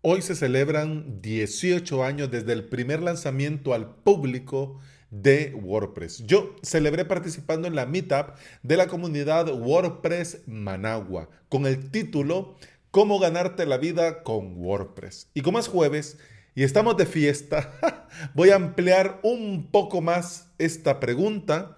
[0.00, 4.78] Hoy se celebran 18 años desde el primer lanzamiento al público
[5.10, 6.24] de WordPress.
[6.24, 12.56] Yo celebré participando en la meetup de la comunidad WordPress Managua con el título
[12.92, 15.30] Cómo ganarte la vida con WordPress.
[15.34, 16.16] Y como es jueves
[16.54, 21.76] y estamos de fiesta, voy a ampliar un poco más esta pregunta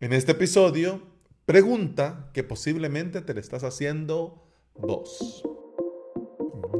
[0.00, 1.02] en este episodio.
[1.44, 4.42] Pregunta que posiblemente te la estás haciendo
[4.74, 5.42] vos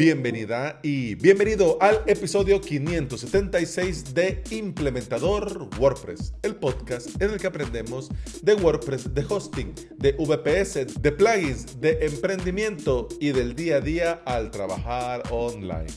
[0.00, 8.08] bienvenida y bienvenido al episodio 576 de Implementador WordPress, el podcast en el que aprendemos
[8.40, 14.22] de WordPress, de hosting, de VPS, de plugins, de emprendimiento y del día a día
[14.24, 15.92] al trabajar online.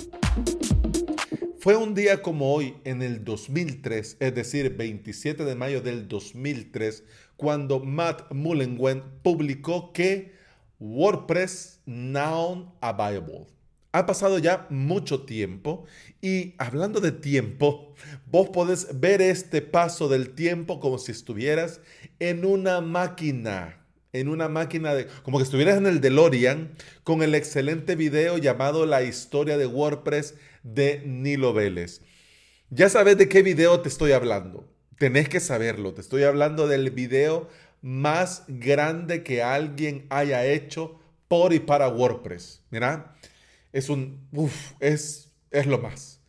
[1.59, 7.05] Fue un día como hoy en el 2003, es decir, 27 de mayo del 2003,
[7.37, 10.33] cuando Matt Mullenweg publicó que
[10.81, 13.47] WordPress Now Available
[13.93, 15.85] ha pasado ya mucho tiempo
[16.19, 17.93] y hablando de tiempo,
[18.25, 21.79] vos podés ver este paso del tiempo como si estuvieras
[22.19, 27.35] en una máquina, en una máquina de, como que estuvieras en el DeLorean con el
[27.35, 32.01] excelente video llamado La historia de WordPress de Nilo Vélez.
[32.71, 34.67] Ya sabes de qué video te estoy hablando.
[34.97, 35.93] Tenés que saberlo.
[35.93, 37.47] Te estoy hablando del video
[37.83, 42.63] más grande que alguien haya hecho por y para WordPress.
[42.71, 43.15] Mira,
[43.73, 44.29] es un,
[44.79, 46.21] es, es lo más.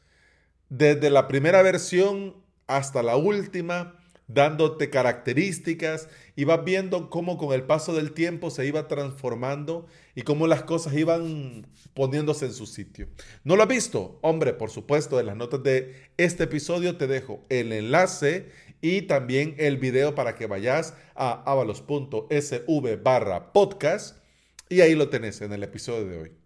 [0.69, 7.65] Desde la primera versión hasta la última, dándote características y vas viendo cómo con el
[7.65, 13.09] paso del tiempo se iba transformando y cómo las cosas iban poniéndose en su sitio.
[13.45, 14.19] ¿No lo has visto?
[14.23, 19.55] Hombre, por supuesto, en las notas de este episodio te dejo el enlace y también
[19.59, 24.19] el video para que vayas a avalos.sv barra podcast
[24.71, 26.44] y ahí lo tenés en el episodio de hoy.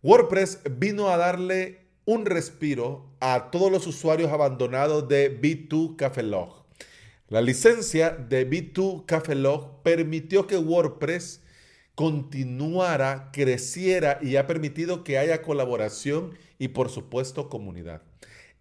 [0.00, 6.64] WordPress vino a darle un respiro a todos los usuarios abandonados de B2 Cafelog.
[7.28, 11.42] La licencia de B2 Cafelog permitió que WordPress
[11.96, 18.02] continuara, creciera y ha permitido que haya colaboración y por supuesto comunidad.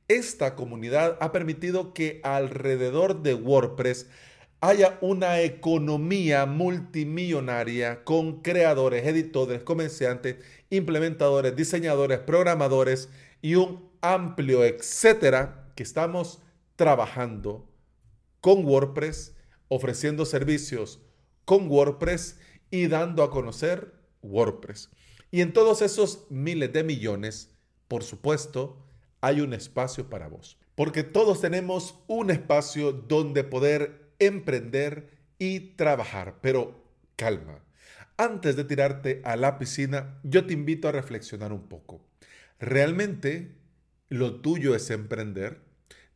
[0.07, 4.07] Esta comunidad ha permitido que alrededor de WordPress
[4.59, 10.37] haya una economía multimillonaria con creadores, editores, comerciantes,
[10.69, 13.09] implementadores, diseñadores, programadores
[13.41, 16.41] y un amplio etcétera que estamos
[16.75, 17.67] trabajando
[18.41, 19.35] con WordPress,
[19.67, 21.01] ofreciendo servicios
[21.45, 22.39] con WordPress
[22.71, 24.89] y dando a conocer WordPress.
[25.31, 27.51] Y en todos esos miles de millones,
[27.87, 28.85] por supuesto,
[29.21, 30.57] hay un espacio para vos.
[30.75, 36.35] Porque todos tenemos un espacio donde poder emprender y trabajar.
[36.41, 36.83] Pero
[37.15, 37.59] calma.
[38.17, 42.01] Antes de tirarte a la piscina, yo te invito a reflexionar un poco.
[42.59, 43.55] ¿Realmente
[44.09, 45.66] lo tuyo es emprender?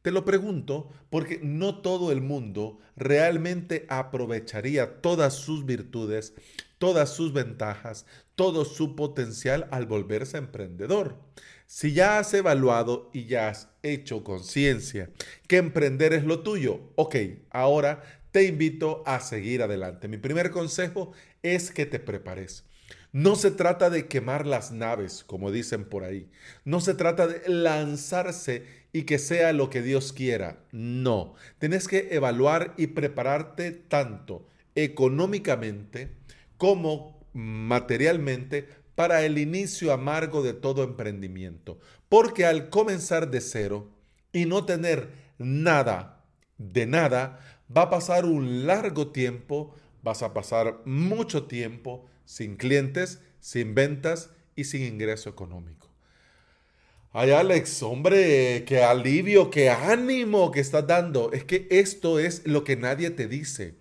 [0.01, 6.33] Te lo pregunto porque no todo el mundo realmente aprovecharía todas sus virtudes,
[6.79, 11.17] todas sus ventajas, todo su potencial al volverse emprendedor.
[11.67, 15.11] Si ya has evaluado y ya has hecho conciencia
[15.47, 17.15] que emprender es lo tuyo, ok,
[17.51, 20.07] ahora te invito a seguir adelante.
[20.07, 21.11] Mi primer consejo
[21.43, 22.65] es que te prepares.
[23.13, 26.29] No se trata de quemar las naves, como dicen por ahí.
[26.63, 30.63] No se trata de lanzarse y que sea lo que Dios quiera.
[30.71, 36.11] No, tienes que evaluar y prepararte tanto económicamente
[36.57, 41.79] como materialmente para el inicio amargo de todo emprendimiento.
[42.07, 43.89] Porque al comenzar de cero
[44.31, 46.23] y no tener nada
[46.57, 47.39] de nada,
[47.75, 54.29] va a pasar un largo tiempo, vas a pasar mucho tiempo sin clientes, sin ventas
[54.55, 55.89] y sin ingreso económico.
[57.11, 61.33] Ay, Alex, hombre, qué alivio, qué ánimo que estás dando.
[61.33, 63.75] Es que esto es lo que nadie te dice.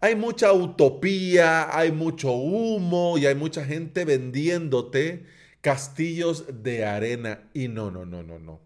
[0.00, 5.26] Hay mucha utopía, hay mucho humo y hay mucha gente vendiéndote
[5.60, 7.50] castillos de arena.
[7.52, 8.62] Y no, no, no, no, no.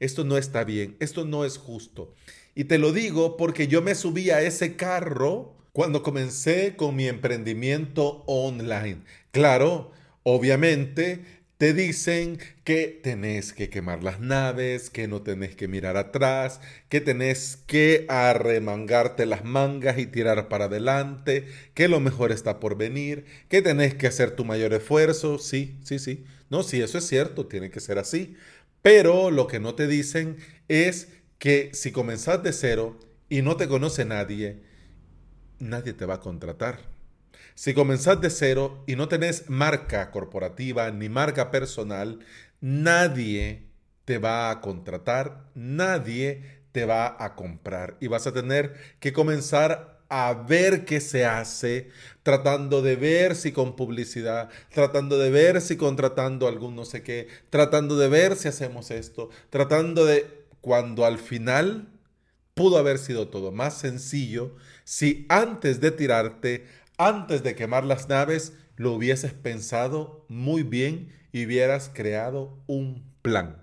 [0.00, 2.14] Esto no está bien, esto no es justo.
[2.54, 7.08] Y te lo digo porque yo me subí a ese carro cuando comencé con mi
[7.08, 9.02] emprendimiento online.
[9.30, 9.92] Claro,
[10.22, 11.20] obviamente
[11.56, 17.00] te dicen que tenés que quemar las naves, que no tenés que mirar atrás, que
[17.00, 23.24] tenés que arremangarte las mangas y tirar para adelante, que lo mejor está por venir,
[23.48, 25.38] que tenés que hacer tu mayor esfuerzo.
[25.38, 26.24] Sí, sí, sí.
[26.50, 28.34] No, sí, eso es cierto, tiene que ser así.
[28.82, 30.36] Pero lo que no te dicen
[30.68, 31.08] es
[31.38, 32.98] que si comenzás de cero
[33.28, 34.62] y no te conoce nadie,
[35.62, 36.80] nadie te va a contratar.
[37.54, 42.18] Si comenzás de cero y no tenés marca corporativa ni marca personal,
[42.60, 43.66] nadie
[44.04, 50.00] te va a contratar, nadie te va a comprar y vas a tener que comenzar
[50.08, 51.90] a ver qué se hace,
[52.22, 57.28] tratando de ver si con publicidad, tratando de ver si contratando algún no sé qué,
[57.50, 61.88] tratando de ver si hacemos esto, tratando de cuando al final
[62.54, 66.66] pudo haber sido todo más sencillo si antes de tirarte,
[66.98, 73.56] antes de quemar las naves, lo hubieses pensado muy bien y hubieras creado un plan.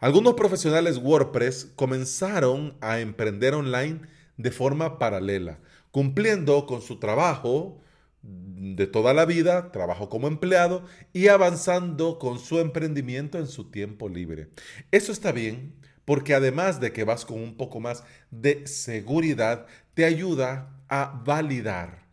[0.00, 4.00] Algunos profesionales WordPress comenzaron a emprender online
[4.38, 5.58] de forma paralela,
[5.90, 7.80] cumpliendo con su trabajo
[8.22, 14.08] de toda la vida, trabajo como empleado y avanzando con su emprendimiento en su tiempo
[14.08, 14.48] libre.
[14.90, 15.74] Eso está bien
[16.04, 22.06] porque además de que vas con un poco más de seguridad, te ayuda a validar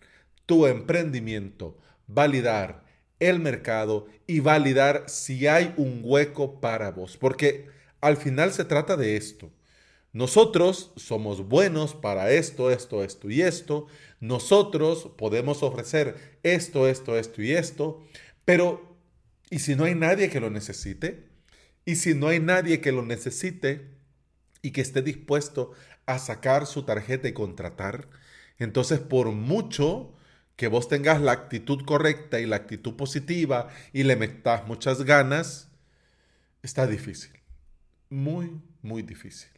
[0.46, 2.84] tu emprendimiento, validar
[3.20, 7.18] el mercado y validar si hay un hueco para vos.
[7.18, 7.70] Porque
[8.00, 9.52] al final se trata de esto.
[10.18, 13.86] Nosotros somos buenos para esto, esto, esto y esto.
[14.20, 18.04] Nosotros podemos ofrecer esto, esto, esto y esto.
[18.44, 18.98] Pero,
[19.52, 21.28] ¿y si no hay nadie que lo necesite?
[21.86, 23.92] ¿Y si no hay nadie que lo necesite
[24.64, 25.74] y que esté dispuesto
[26.08, 28.10] a sacar su tarjeta y contratar?
[28.58, 30.16] Entonces, por mucho
[30.56, 35.70] que vos tengas la actitud correcta y la actitud positiva y le metas muchas ganas,
[36.64, 37.38] está difícil
[38.10, 39.50] muy, muy difícil.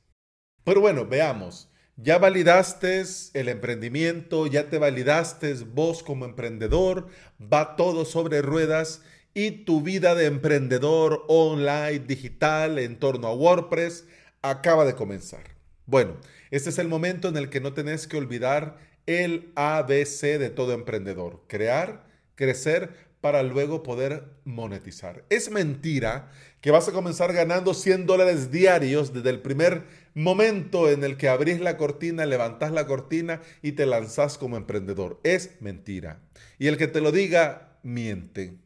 [0.64, 1.70] Pero bueno, veamos.
[2.02, 3.04] Ya validaste
[3.34, 7.08] el emprendimiento, ya te validaste vos como emprendedor,
[7.42, 9.02] va todo sobre ruedas
[9.34, 14.06] y tu vida de emprendedor online, digital, en torno a WordPress,
[14.42, 15.44] acaba de comenzar.
[15.86, 16.16] Bueno,
[16.52, 20.74] este es el momento en el que no tenés que olvidar el ABC de todo
[20.74, 21.42] emprendedor.
[21.48, 22.06] Crear,
[22.36, 25.26] crecer, para luego poder monetizar.
[25.30, 26.32] Es mentira
[26.62, 29.84] que vas a comenzar ganando 100 dólares diarios desde el primer
[30.14, 35.20] momento en el que abrís la cortina, levantás la cortina y te lanzás como emprendedor.
[35.24, 36.22] Es mentira.
[36.58, 38.58] Y el que te lo diga, miente.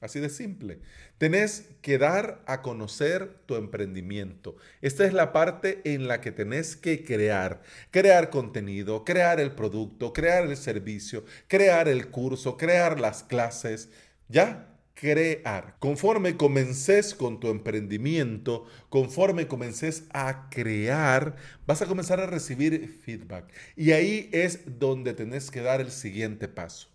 [0.00, 0.80] Así de simple.
[1.18, 4.56] Tenés que dar a conocer tu emprendimiento.
[4.80, 7.60] Esta es la parte en la que tenés que crear.
[7.90, 13.90] Crear contenido, crear el producto, crear el servicio, crear el curso, crear las clases.
[14.28, 14.66] ¿Ya?
[15.00, 15.76] crear.
[15.78, 21.36] Conforme comences con tu emprendimiento, conforme comences a crear,
[21.66, 23.50] vas a comenzar a recibir feedback.
[23.76, 26.88] Y ahí es donde tenés que dar el siguiente paso,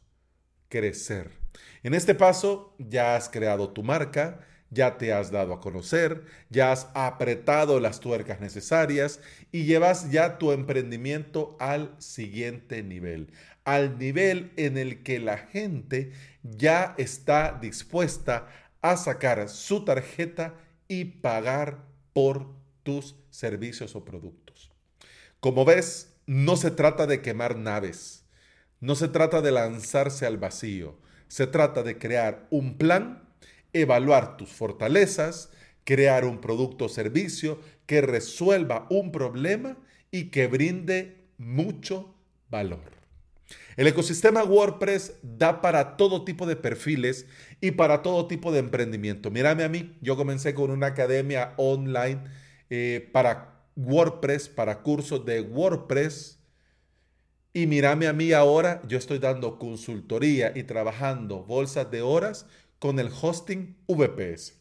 [0.69, 1.44] crecer.
[1.83, 4.39] En este paso ya has creado tu marca,
[4.71, 9.19] ya te has dado a conocer, ya has apretado las tuercas necesarias
[9.51, 13.31] y llevas ya tu emprendimiento al siguiente nivel,
[13.63, 16.11] al nivel en el que la gente
[16.43, 18.47] ya está dispuesta
[18.81, 20.55] a sacar su tarjeta
[20.87, 22.47] y pagar por
[22.83, 24.71] tus servicios o productos.
[25.39, 28.25] Como ves, no se trata de quemar naves,
[28.79, 33.27] no se trata de lanzarse al vacío, se trata de crear un plan,
[33.73, 35.51] evaluar tus fortalezas,
[35.83, 39.77] crear un producto o servicio que resuelva un problema
[40.11, 42.15] y que brinde mucho
[42.49, 42.95] valor.
[43.77, 47.27] El ecosistema WordPress da para todo tipo de perfiles
[47.59, 49.29] y para todo tipo de emprendimiento.
[49.31, 52.23] Mírame a mí, yo comencé con una academia online
[52.69, 56.39] eh, para WordPress, para cursos de WordPress
[57.55, 62.47] y mírame a mí ahora, yo estoy dando consultoría y trabajando bolsas de horas
[62.79, 64.55] con el hosting VPS.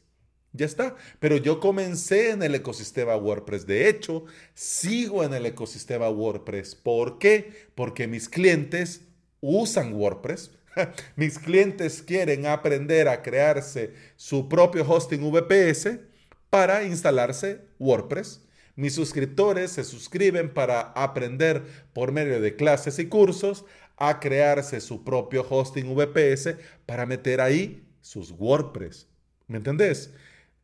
[0.52, 0.94] Ya está.
[1.18, 3.66] Pero yo comencé en el ecosistema WordPress.
[3.66, 6.76] De hecho, sigo en el ecosistema WordPress.
[6.76, 7.66] ¿Por qué?
[7.74, 9.00] Porque mis clientes
[9.40, 10.52] usan WordPress.
[11.16, 15.98] mis clientes quieren aprender a crearse su propio hosting VPS
[16.48, 18.43] para instalarse WordPress.
[18.76, 23.64] Mis suscriptores se suscriben para aprender por medio de clases y cursos
[23.96, 29.06] a crearse su propio hosting VPS para meter ahí sus WordPress.
[29.46, 30.12] ¿Me entendés?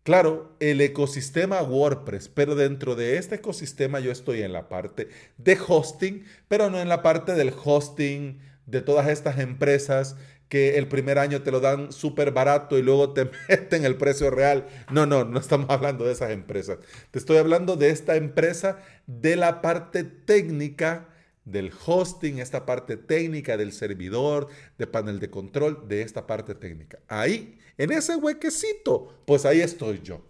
[0.02, 5.58] Claro, el ecosistema WordPress, pero dentro de este ecosistema yo estoy en la parte de
[5.68, 10.16] hosting, pero no en la parte del hosting de todas estas empresas
[10.50, 14.30] que el primer año te lo dan súper barato y luego te meten el precio
[14.30, 14.66] real.
[14.90, 16.78] No, no, no estamos hablando de esas empresas.
[17.10, 21.08] Te estoy hablando de esta empresa, de la parte técnica
[21.44, 26.98] del hosting, esta parte técnica del servidor, de panel de control, de esta parte técnica.
[27.08, 30.29] Ahí, en ese huequecito, pues ahí estoy yo.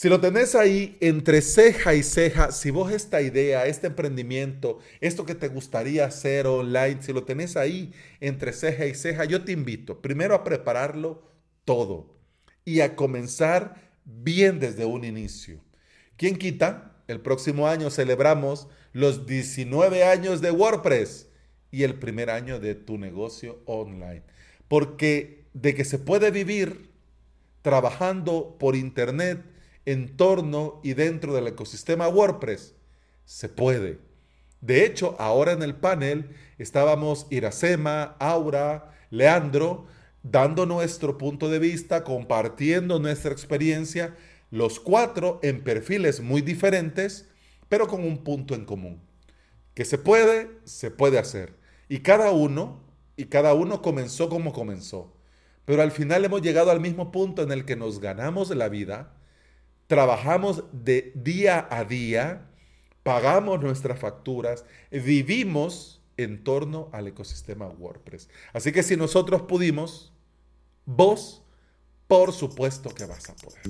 [0.00, 5.26] Si lo tenés ahí entre ceja y ceja, si vos esta idea, este emprendimiento, esto
[5.26, 9.50] que te gustaría hacer online, si lo tenés ahí entre ceja y ceja, yo te
[9.50, 11.28] invito primero a prepararlo
[11.64, 12.14] todo
[12.64, 15.58] y a comenzar bien desde un inicio.
[16.16, 17.02] ¿Quién quita?
[17.08, 21.26] El próximo año celebramos los 19 años de WordPress
[21.72, 24.22] y el primer año de tu negocio online.
[24.68, 26.92] Porque de que se puede vivir
[27.62, 29.57] trabajando por internet,
[29.88, 32.74] en torno y dentro del ecosistema WordPress?
[33.24, 33.98] Se puede.
[34.60, 36.28] De hecho, ahora en el panel
[36.58, 39.86] estábamos Iracema, Aura, Leandro,
[40.22, 44.14] dando nuestro punto de vista, compartiendo nuestra experiencia,
[44.50, 47.26] los cuatro en perfiles muy diferentes,
[47.70, 49.00] pero con un punto en común.
[49.72, 51.54] Que se puede, se puede hacer.
[51.88, 52.82] Y cada uno,
[53.16, 55.16] y cada uno comenzó como comenzó.
[55.64, 59.14] Pero al final hemos llegado al mismo punto en el que nos ganamos la vida
[59.88, 62.46] trabajamos de día a día,
[63.02, 68.28] pagamos nuestras facturas, vivimos en torno al ecosistema WordPress.
[68.52, 70.12] Así que si nosotros pudimos,
[70.84, 71.42] vos,
[72.06, 73.62] por supuesto que vas a poder.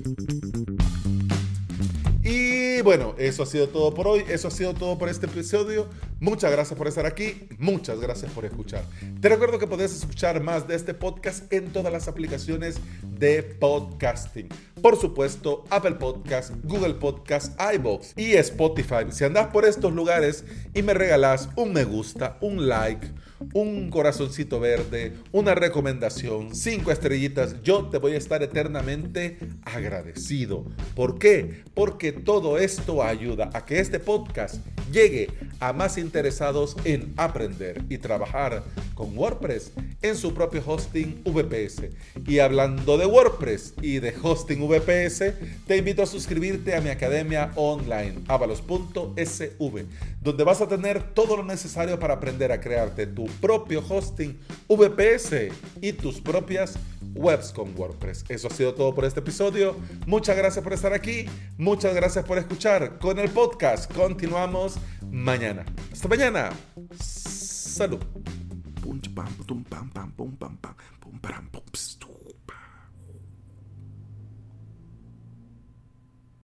[2.23, 5.89] Y bueno, eso ha sido todo por hoy, eso ha sido todo por este episodio.
[6.21, 8.85] Muchas gracias por estar aquí, muchas gracias por escuchar.
[9.21, 14.49] Te recuerdo que puedes escuchar más de este podcast en todas las aplicaciones de podcasting.
[14.83, 19.07] Por supuesto, Apple Podcast, Google Podcast, iBox y Spotify.
[19.11, 23.09] Si andas por estos lugares y me regalas un me gusta, un like,
[23.55, 30.65] un corazoncito verde, una recomendación, cinco estrellitas, yo te voy a estar eternamente agradecido.
[30.95, 31.65] ¿Por qué?
[31.75, 34.57] Porque todo esto ayuda a que este podcast
[34.93, 35.31] llegue
[35.61, 38.63] a más interesados en aprender y trabajar
[38.95, 41.91] con WordPress en su propio hosting VPS.
[42.27, 45.35] Y hablando de WordPress y de hosting VPS,
[45.67, 49.85] te invito a suscribirte a mi academia online, avalos.sv,
[50.21, 55.53] donde vas a tener todo lo necesario para aprender a crearte tu propio hosting VPS
[55.81, 56.79] y tus propias
[57.19, 58.25] webs con WordPress.
[58.29, 59.77] Eso ha sido todo por este episodio.
[60.07, 61.27] Muchas gracias por estar aquí.
[61.57, 62.99] Muchas gracias por escuchar.
[62.99, 64.77] Con el podcast continuamos
[65.11, 65.65] mañana.
[65.93, 66.51] Hasta mañana.
[66.99, 67.99] Salud.